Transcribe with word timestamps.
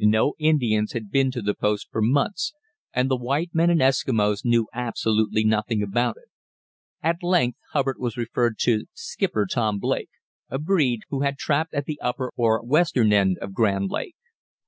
No 0.00 0.34
Indians 0.40 0.94
had 0.94 1.12
been 1.12 1.30
to 1.30 1.40
the 1.40 1.54
post 1.54 1.86
for 1.92 2.02
months, 2.02 2.52
and 2.92 3.08
the 3.08 3.16
white 3.16 3.50
men 3.54 3.70
and 3.70 3.80
Eskimos 3.80 4.44
knew 4.44 4.66
absolutely 4.72 5.44
nothing 5.44 5.80
about 5.80 6.16
it. 6.16 6.28
At 7.04 7.22
length 7.22 7.58
Hubbard 7.70 7.94
was 7.96 8.16
referred 8.16 8.58
to 8.62 8.86
"Skipper" 8.94 9.46
Tom 9.46 9.78
Blake, 9.78 10.10
a 10.48 10.58
breed, 10.58 11.02
who 11.10 11.20
had 11.20 11.38
trapped 11.38 11.72
at 11.72 11.84
the 11.84 12.00
upper 12.00 12.32
or 12.36 12.64
western 12.66 13.12
end 13.12 13.38
of 13.38 13.54
Grand 13.54 13.88
Lake. 13.88 14.16